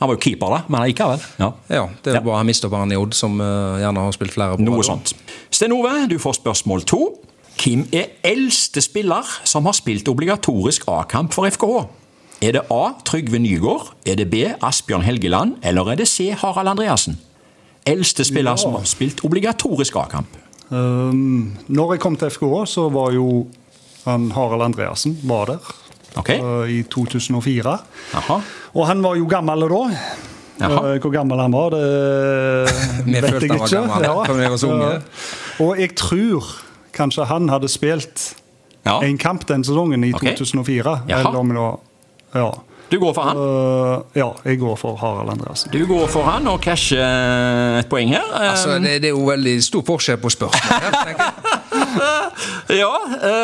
Han 0.00 0.08
var 0.08 0.16
jo 0.16 0.20
keeper, 0.20 0.52
da, 0.52 0.58
men 0.68 0.82
likevel. 0.88 1.20
Ja. 1.40 1.50
Ja, 1.72 1.86
det 2.04 2.12
er 2.12 2.18
Ja. 2.18 2.20
bare 2.24 2.40
en 2.84 2.92
i 2.92 2.96
Odd 2.96 3.14
som 3.16 3.40
uh, 3.40 3.78
gjerne 3.80 4.00
har 4.04 4.12
spilt 4.16 4.32
flere 4.32 4.56
på 4.56 4.64
Noe 4.64 4.84
sånt. 4.84 5.14
Sten 5.50 5.72
Ove, 5.72 6.06
du 6.08 6.18
får 6.18 6.38
spørsmål 6.40 6.84
to. 6.88 7.00
Hvem 7.60 7.86
er 7.92 8.06
eldste 8.24 8.80
spiller 8.80 9.24
som 9.44 9.64
har 9.68 9.72
spilt 9.76 10.08
obligatorisk 10.08 10.84
A-kamp 10.88 11.32
for 11.36 11.48
FKH? 11.48 11.86
Er 12.40 12.52
det 12.56 12.62
A. 12.72 12.92
Trygve 13.04 13.38
Nygaard? 13.38 13.90
Er 14.08 14.16
det 14.16 14.30
B. 14.30 14.44
Asbjørn 14.64 15.02
Helgeland? 15.04 15.56
Eller 15.62 15.90
er 15.92 15.96
det 16.00 16.08
C. 16.08 16.30
Harald 16.32 16.68
Andreassen? 16.68 17.18
Eldste 17.86 18.24
spiller 18.24 18.50
Ja. 18.52 18.56
som 18.56 18.72
har 18.72 18.84
spilt 18.88 19.20
obligatorisk 19.24 19.96
A-kamp. 19.96 20.28
Um, 20.70 21.56
når 21.68 21.92
jeg 21.94 22.00
kom 22.00 22.16
til 22.16 22.30
FKH, 22.30 22.64
så 22.66 22.88
var 22.92 23.12
jo 23.12 23.48
han 24.06 24.30
Harald 24.32 24.62
Andreassen 24.62 25.18
var 25.24 25.44
der 25.46 25.58
Ok? 26.16 26.30
uh, 26.40 26.64
i 26.70 26.82
2004. 26.90 27.76
Aha. 28.18 28.40
Og 28.74 28.86
han 28.86 29.02
var 29.02 29.16
jo 29.18 29.28
gammel 29.30 29.66
da. 29.68 29.82
Jaha. 30.60 30.80
Uh, 30.94 30.96
hvor 31.00 31.12
gammel 31.14 31.40
han 31.40 31.52
var, 31.52 31.70
det 31.70 31.84
Vi 33.06 33.14
vet 33.14 33.30
følte 33.30 33.46
jeg 33.46 33.84
han 33.86 34.02
var 34.02 34.24
ikke. 34.24 34.34
gammel, 34.34 34.58
så 34.58 34.72
unge. 34.74 34.90
Uh, 34.96 35.66
og 35.66 35.80
jeg 35.80 35.94
tror 35.96 36.50
kanskje 36.96 37.24
han 37.30 37.48
hadde 37.48 37.68
spilt 37.68 38.34
Ja. 38.86 38.98
en 39.04 39.18
kamp 39.18 39.46
den 39.48 39.64
sesongen 39.64 40.04
i 40.04 40.12
okay. 40.14 40.34
2004. 40.36 41.02
Jaha. 41.08 41.20
Eller 41.20 41.38
om 41.38 41.48
det 41.48 41.70
Ja. 42.40 42.50
Du 42.90 42.98
går 42.98 43.12
for 43.14 43.22
han? 43.22 43.36
Uh, 43.36 44.02
ja, 44.18 44.32
jeg 44.44 44.58
går 44.58 44.76
for 44.76 44.96
Harald 44.98 45.30
Andreassen. 45.30 45.70
Du 45.70 45.86
går 45.86 46.08
for 46.10 46.26
han 46.26 46.48
og 46.50 46.58
casher 46.60 47.78
et 47.78 47.86
poeng 47.86 48.08
her. 48.10 48.24
Altså, 48.34 48.78
det, 48.82 48.96
det 49.04 49.12
er 49.12 49.14
jo 49.14 49.28
veldig 49.28 49.62
stor 49.62 49.84
forskjell 49.86 50.18
på 50.18 50.32
spørsmål. 50.34 50.80
her, 50.82 50.96
tenker 51.06 51.22
jeg. 51.22 51.49
Ja, 52.80 52.90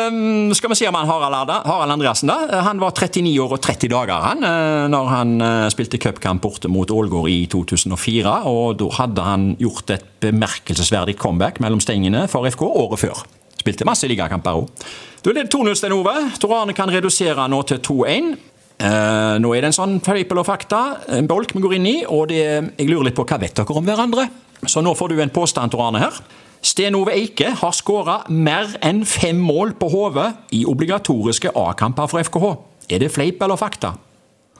um, 0.07 0.53
skal 0.55 0.71
vi 0.71 0.77
se 0.79 0.87
om 0.87 0.95
han 0.95 1.09
Harald, 1.09 1.51
Harald 1.67 1.91
Andreassen 1.91 2.31
da. 2.31 2.37
Han 2.63 2.79
var 2.79 2.93
39 2.95 3.33
år 3.43 3.55
og 3.57 3.61
30 3.63 3.91
dager 3.91 4.23
han, 4.23 4.45
eh, 4.47 4.85
når 4.91 5.09
han 5.11 5.33
eh, 5.43 5.65
spilte 5.73 5.99
cupkamp 5.99 6.43
borte 6.45 6.71
mot 6.71 6.91
Ålgård 6.91 7.27
i 7.31 7.41
2004. 7.51 8.37
Og 8.47 8.77
da 8.79 8.87
hadde 9.01 9.25
han 9.25 9.47
gjort 9.59 9.91
et 9.97 10.05
bemerkelsesverdig 10.23 11.17
comeback 11.19 11.59
mellom 11.63 11.81
stengene 11.83 12.25
for 12.31 12.47
FK 12.47 12.63
året 12.69 13.03
før. 13.03 13.25
Spilte 13.59 13.87
masse 13.89 14.07
ligakamper 14.07 14.61
òg. 14.61 14.87
Da 15.25 15.33
er 15.33 15.41
det 15.41 15.49
2-0, 15.51 15.75
Stein 15.75 15.97
Ove. 15.97 16.15
Tor 16.39 16.55
Arne 16.61 16.77
kan 16.77 16.91
redusere 16.93 17.49
nå 17.51 17.61
til 17.67 17.83
2-1. 17.83 18.31
Uh, 18.77 19.35
nå 19.41 19.51
er 19.57 19.63
det 19.65 19.71
en 19.71 19.75
sånn 19.75 19.95
fleip 20.05 20.31
og 20.37 20.45
fakta, 20.45 20.81
en 21.17 21.27
bolk 21.27 21.55
vi 21.55 21.63
går 21.63 21.79
inn 21.79 21.87
i, 21.89 21.95
og 22.05 22.27
det, 22.29 22.43
jeg 22.77 22.85
lurer 22.85 23.07
litt 23.07 23.17
på 23.17 23.25
hva 23.25 23.39
vet 23.41 23.57
dere 23.57 23.73
om 23.73 23.87
hverandre? 23.87 24.27
Så 24.69 24.83
nå 24.85 24.93
får 24.97 25.11
du 25.11 25.21
en 25.23 25.33
påstand, 25.33 25.73
Tor 25.73 25.87
Arne, 25.87 26.03
her. 26.05 26.19
Sten 26.61 26.95
Ove 26.97 27.13
Eike 27.13 27.51
har 27.59 27.71
skåra 27.75 28.21
mer 28.33 28.73
enn 28.85 29.03
fem 29.07 29.37
mål 29.39 29.73
på 29.79 29.89
hodet 29.93 30.33
i 30.57 30.63
obligatoriske 30.67 31.51
A-kamper 31.55 32.07
for 32.11 32.19
FKH. 32.23 32.49
Er 32.89 32.99
det 33.03 33.11
fleip 33.13 33.41
eller 33.43 33.55
fakta? 33.59 33.93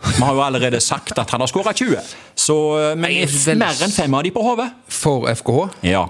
Vi 0.04 0.22
har 0.22 0.34
jo 0.38 0.42
allerede 0.46 0.80
sagt 0.84 1.18
at 1.18 1.30
han 1.34 1.42
har 1.42 1.48
skåra 1.50 1.74
20, 1.74 1.98
så, 2.38 2.56
eh, 2.92 2.96
men 2.96 3.12
er 3.12 3.24
er 3.24 3.28
vel- 3.46 3.58
mer 3.58 3.74
enn 3.84 3.92
fem 3.92 4.14
av 4.14 4.24
de 4.24 4.32
på 4.32 4.44
hodet? 4.46 4.70
For 4.88 5.26
FKH. 5.28 5.70
Ja. 5.84 6.06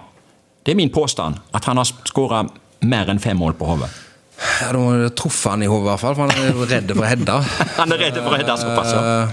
Det 0.66 0.72
er 0.74 0.76
min 0.76 0.90
påstand, 0.90 1.36
at 1.54 1.66
han 1.66 1.78
har 1.78 1.86
skåra 1.86 2.50
mer 2.82 3.06
enn 3.10 3.20
fem 3.20 3.38
mål 3.38 3.54
på 3.54 3.66
hodet. 3.66 3.90
Ja, 4.62 4.72
Da 4.72 4.78
må 4.78 4.92
du 4.92 5.10
truffe 5.16 5.50
han 5.50 5.64
i 5.64 5.66
hodet, 5.66 5.86
i 5.86 5.90
hvert 5.90 6.00
fall, 6.00 6.16
for 6.16 6.28
han 6.28 6.32
er 6.38 6.66
redd 6.68 6.92
for 6.96 7.04
å 7.04 7.08
hedde. 7.08 7.44
Han 7.78 7.92
er 7.92 7.98
redd 7.98 8.16
for 8.22 8.30
å 8.30 8.38
hedde 8.38 8.58
såpass, 8.58 8.92
ja. 8.94 9.28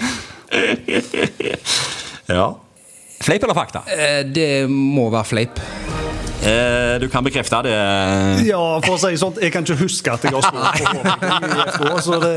ja. 2.35 2.55
Fleip 3.21 3.43
eller 3.43 3.55
fakta? 3.55 3.83
Eh, 3.91 4.23
Det 4.25 4.69
må 4.71 5.11
være 5.11 5.25
fleip. 5.25 5.61
Eh, 6.43 7.01
du 7.01 7.07
kan 7.09 7.25
bekrefte 7.25 7.61
det. 7.65 7.75
Ja, 8.49 8.61
for 8.85 8.97
å 8.97 9.01
si 9.01 9.15
sånt, 9.21 9.39
jeg 9.41 9.53
kan 9.55 9.65
ikke 9.65 9.79
huske 9.85 10.13
at 10.13 10.25
jeg 10.27 10.35
har 10.35 10.45
på 10.45 10.61
FK, 11.71 11.85
så 12.05 12.19
det, 12.21 12.33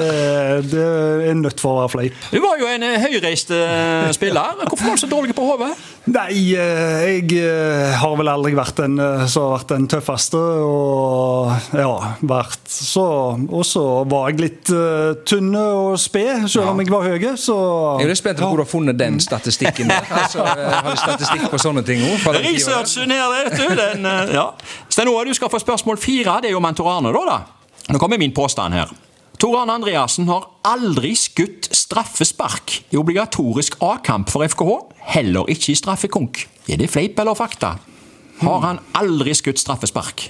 det 0.72 0.86
er 1.32 1.40
nødt 1.40 1.60
for 1.60 1.74
å 1.74 1.82
være 1.82 1.94
fleip. 1.96 2.22
Du 2.32 2.40
var 2.44 2.62
jo 2.62 2.70
en 2.72 2.86
høyreist 3.04 3.52
eh, 3.56 4.08
spiller. 4.16 4.62
Hvorfor 4.68 4.86
var 4.92 5.00
du 5.00 5.04
så 5.04 5.10
dårlig 5.12 5.36
på 5.38 5.48
hodet? 5.50 5.74
Nei, 6.08 6.56
eh, 6.56 7.20
jeg 7.20 7.36
eh, 7.42 7.94
har 8.00 8.14
vel 8.16 8.30
aldri 8.32 8.54
vært 8.56 8.78
den 8.80 8.96
eh, 9.02 9.26
som 9.28 9.50
har 9.50 9.58
vært 9.58 9.72
den 9.74 9.88
tøffeste, 9.92 10.40
og 10.40 11.76
ja, 11.76 12.14
vært 12.28 12.70
så 12.72 13.08
Og 13.36 13.66
så 13.68 13.84
var 14.08 14.30
jeg 14.30 14.40
litt 14.40 14.72
uh, 14.72 15.18
tynne 15.28 15.64
og 15.76 15.98
sped, 16.00 16.46
selv 16.52 16.72
om 16.72 16.80
jeg 16.80 16.92
var 16.94 17.08
høy, 17.10 17.26
så 17.40 17.58
Jeg 18.00 18.12
er 18.14 18.20
spent 18.20 18.40
på 18.40 18.48
hvor 18.48 18.62
du 18.62 18.64
har 18.64 18.70
funnet 18.72 19.00
den 19.00 19.20
statistikken. 19.24 19.92
der. 19.92 20.08
Altså, 20.18 20.44
har 20.44 20.88
du 20.88 21.00
statistikk 21.00 21.48
på 21.52 21.60
sånne 21.62 21.84
ting 21.88 22.02
òg? 22.04 22.24
Researchen 22.42 23.12
her, 23.12 23.28
vet 23.34 23.60
du. 23.60 23.66
Den, 23.78 24.08
ja. 24.34 24.48
Stein 24.90 25.12
Ove, 25.12 25.26
du 25.28 25.36
skal 25.38 25.52
få 25.52 25.60
spørsmål 25.62 26.00
fire. 26.02 26.40
Det 26.44 26.52
er 26.52 26.56
jo 26.56 26.62
om 26.64 26.68
da. 26.68 27.12
da. 27.28 27.38
Nå 27.92 28.00
kommer 28.00 28.20
min 28.20 28.36
påstand 28.36 28.76
her. 28.76 28.92
Tor 29.38 29.60
Arne 29.60 29.76
Andreassen 29.78 30.26
har 30.32 30.48
aldri 30.66 31.12
skutt 31.18 31.68
straffespark 31.76 32.80
i 32.90 32.98
obligatorisk 32.98 33.78
A-kamp 33.86 34.32
for 34.34 34.42
FKH. 34.42 34.80
Heller 35.14 35.52
ikke 35.54 35.76
i 35.76 35.78
straffekonk. 35.78 36.42
Er 36.66 36.82
det 36.82 36.90
fleip 36.90 37.20
eller 37.22 37.38
fakta? 37.38 37.76
Har 38.42 38.60
han 38.66 38.82
aldri 38.98 39.36
skutt 39.38 39.62
straffespark? 39.62 40.30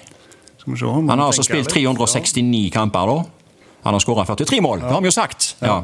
Han 0.67 1.07
har 1.07 1.29
altså 1.29 1.45
spilt 1.47 1.71
369 1.71 2.67
kamper, 2.75 3.07
da. 3.07 3.63
Han 3.87 3.95
har 3.95 4.03
skåra 4.03 4.25
43 4.27 4.59
mål, 4.61 4.83
det 4.83 4.91
har 4.91 4.99
vi 4.99 5.07
jo 5.07 5.15
sagt. 5.15 5.53
Ja. 5.63 5.77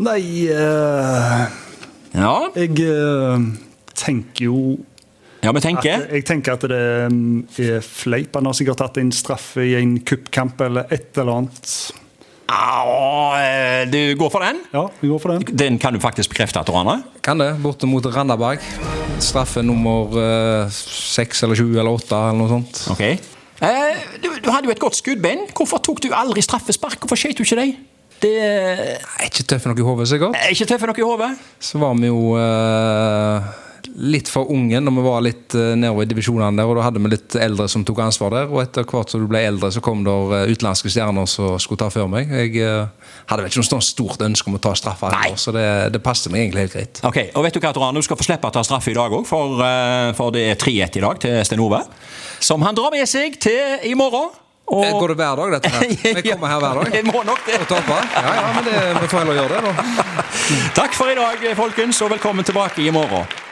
Nei, 0.00 0.48
uh, 0.48 1.42
ja. 2.16 2.34
jeg 2.56 2.72
uh, 2.80 3.42
tenker 3.92 4.46
jo 4.46 4.60
Ja, 5.44 5.52
vi 5.52 5.60
at, 5.60 5.66
tenker. 5.66 6.06
jeg 6.08 6.24
tenker 6.24 6.56
at 6.56 6.64
det 6.72 6.84
mm, 7.12 7.42
er 7.60 7.84
fleip. 7.84 8.32
Han 8.36 8.48
har 8.48 8.56
sikkert 8.56 8.80
tatt 8.80 9.00
inn 9.02 9.12
straffe 9.12 9.64
i 9.68 9.74
en 9.76 9.98
cupkamp 10.00 10.60
eller 10.64 10.88
et 10.88 11.20
eller 11.20 11.42
annet. 11.42 11.74
Ah, 12.50 13.36
eh, 13.38 13.84
du 13.90 14.16
går 14.18 14.30
for 14.32 14.42
den? 14.42 14.58
Ja, 14.74 14.88
vi 15.00 15.08
går 15.08 15.20
for 15.22 15.32
den. 15.34 15.44
Den 15.56 15.78
kan 15.78 15.94
du 15.94 16.00
faktisk 16.02 16.32
bekrefte, 16.32 16.58
at 16.60 16.66
du 16.66 16.74
raner? 16.74 17.04
Kan 17.22 17.38
det. 17.38 17.52
Borte 17.62 17.86
mot 17.86 18.04
Randaberg. 18.10 18.58
Straffe 19.22 19.62
nummer 19.62 20.10
eh, 20.18 20.80
eller 21.44 21.54
sju 21.54 21.68
eller 21.78 21.92
åtte 21.94 22.16
eller 22.16 22.40
noe 22.40 22.50
sånt. 22.50 22.82
Ok. 22.90 23.04
Eh, 23.60 24.02
du, 24.24 24.28
du 24.42 24.50
hadde 24.50 24.66
jo 24.66 24.74
et 24.74 24.82
godt 24.82 24.98
skuddbein. 24.98 25.46
Hvorfor 25.54 25.78
tok 25.84 26.02
du 26.02 26.10
aldri 26.16 26.42
straffespark? 26.42 26.98
Hvorfor 27.04 27.20
skjøt 27.20 27.38
du 27.38 27.44
ikke 27.46 27.60
deg? 27.60 27.78
Det 28.20 28.34
er 28.36 28.98
er 29.00 29.28
ikke 29.30 29.46
tøff 29.48 29.64
nok 29.70 29.78
i 29.80 29.84
hodet, 29.86 30.08
sikkert. 30.10 30.36
ikke 30.52 30.66
tøffe 30.68 30.88
nok 30.90 30.98
i 31.00 31.04
hodet. 31.06 31.30
Så 31.62 31.78
var 31.80 31.94
vi 31.96 32.10
jo 32.10 32.34
eh, 32.36 33.50
litt 33.96 34.28
for 34.30 34.50
unge 34.52 34.80
når 34.80 34.94
vi 34.96 35.04
var 35.04 35.22
litt 35.24 35.56
uh, 35.58 35.72
nedover 35.78 36.06
i 36.06 36.10
divisjonene 36.10 36.60
der, 36.60 36.68
og 36.70 36.78
da 36.78 36.86
hadde 36.86 37.02
vi 37.02 37.12
litt 37.12 37.36
eldre 37.40 37.66
som 37.70 37.84
tok 37.86 38.02
ansvar 38.04 38.34
der. 38.34 38.50
Og 38.50 38.62
etter 38.62 38.86
hvert 38.88 39.12
som 39.12 39.22
du 39.22 39.28
ble 39.30 39.42
eldre, 39.48 39.70
så 39.74 39.82
kom 39.84 40.04
det 40.06 40.12
eh, 40.12 40.52
utenlandske 40.54 40.92
stjerner 40.92 41.28
som 41.30 41.56
skulle 41.62 41.80
ta 41.82 41.90
før 41.92 42.10
meg. 42.12 42.30
Jeg 42.30 42.56
eh, 42.64 43.14
hadde 43.30 43.44
vel 43.44 43.50
ikke 43.50 43.62
noe 43.62 43.70
sånt 43.70 43.86
stort 43.86 44.24
ønske 44.26 44.50
om 44.50 44.58
å 44.58 44.62
ta 44.62 44.74
straffa, 44.78 45.12
så 45.40 45.54
det, 45.54 45.66
det 45.94 46.02
passet 46.04 46.32
meg 46.32 46.46
egentlig 46.46 46.66
helt 46.66 46.76
greit. 46.76 47.02
Ok, 47.06 47.20
og 47.34 47.46
vet 47.46 47.56
Du 47.56 47.62
hva, 47.62 47.72
Tor 47.76 47.96
Du 47.96 48.02
skal 48.06 48.20
få 48.20 48.26
slippe 48.26 48.50
å 48.50 48.54
ta 48.54 48.62
straffe 48.66 48.92
i 48.92 48.96
dag 48.96 49.12
òg, 49.12 49.26
for, 49.28 49.60
eh, 49.66 50.10
for 50.18 50.34
det 50.34 50.46
er 50.52 50.60
3-1 50.60 51.00
i 51.00 51.04
dag 51.06 51.24
til 51.24 51.40
Sten 51.46 51.64
Ove. 51.64 51.82
Som 52.40 52.64
han 52.66 52.76
drar 52.76 52.94
med 52.94 53.08
seg 53.10 53.36
til 53.42 53.84
i 53.90 53.96
morgen. 53.98 54.30
Og... 54.70 54.84
Eh, 54.86 54.94
Går 54.94 55.08
det 55.08 55.18
hver 55.18 55.36
dag, 55.42 55.52
dette 55.58 55.74
her? 55.74 55.86
Vi 56.20 56.24
kommer 56.30 56.54
her 56.54 56.62
hver 56.62 56.80
dag. 56.80 56.94
Jeg 56.94 57.06
må 57.10 57.22
nok 57.26 57.44
det. 57.46 57.58
Og 57.60 57.68
taper? 57.70 58.08
Ja, 58.14 58.34
ja, 58.38 58.48
men 58.54 58.66
det, 58.68 58.80
vi 59.02 59.10
får 59.10 59.24
heller 59.24 59.40
gjøre 59.42 59.58
det, 59.58 59.62
da. 59.66 60.26
Takk 60.80 60.94
for 60.94 61.10
i 61.10 61.18
dag, 61.18 61.46
folkens, 61.58 62.02
og 62.06 62.12
velkommen 62.14 62.46
tilbake 62.46 62.84
i 62.86 62.92
morgen. 62.94 63.49